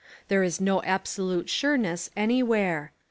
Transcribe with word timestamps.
There 0.29 0.41
is 0.41 0.59
no 0.59 0.81
absolute 0.81 1.47
sureness 1.47 2.09
anywhere. 2.17 2.91